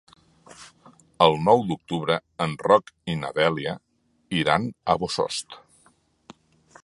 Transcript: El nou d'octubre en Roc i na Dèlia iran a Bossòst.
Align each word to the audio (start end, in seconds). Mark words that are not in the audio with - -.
El 1.25 1.35
nou 1.49 1.61
d'octubre 1.71 2.17
en 2.45 2.55
Roc 2.69 2.89
i 3.13 3.17
na 3.23 3.31
Dèlia 3.39 3.75
iran 4.41 4.67
a 4.95 4.99
Bossòst. 5.03 5.61